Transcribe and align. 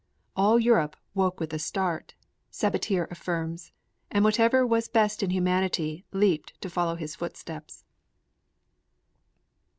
'All 0.35 0.57
Europe 0.59 0.95
woke 1.13 1.39
with 1.39 1.53
a 1.53 1.59
start,' 1.59 2.15
Sabatier 2.49 3.07
affirms, 3.11 3.71
'and 4.09 4.25
whatever 4.25 4.65
was 4.65 4.87
best 4.89 5.21
in 5.21 5.29
humanity 5.29 6.05
leaped 6.11 6.59
to 6.61 6.71
follow 6.71 6.95
his 6.95 7.15
footsteps.' 7.15 7.83